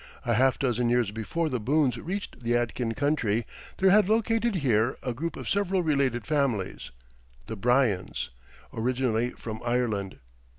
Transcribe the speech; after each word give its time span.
A 0.25 0.33
half 0.33 0.57
dozen 0.57 0.89
years 0.89 1.11
before 1.11 1.47
the 1.47 1.59
Boones 1.59 1.95
reached 1.95 2.41
the 2.41 2.53
Yadkin 2.53 2.95
country 2.95 3.45
there 3.77 3.91
had 3.91 4.09
located 4.09 4.55
here 4.55 4.97
a 5.03 5.13
group 5.13 5.35
of 5.35 5.47
several 5.47 5.83
related 5.83 6.25
families, 6.25 6.89
the 7.45 7.55
Bryans, 7.55 8.31
originally 8.73 9.29
from 9.29 9.61
Ireland. 9.63 10.17